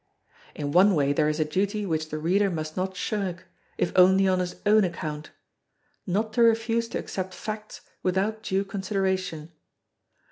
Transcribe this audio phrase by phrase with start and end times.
[0.55, 3.45] In one way there is a duty which the reader must not shirk,
[3.77, 5.29] if only on his own account:
[6.07, 9.51] not to refuse to accept facts without due consideration.